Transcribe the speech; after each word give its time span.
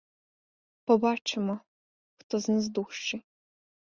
Побачимо, 0.83 1.59
хто 2.21 2.39
з 2.39 2.49
нас 2.49 2.67
дужчий! 2.69 3.23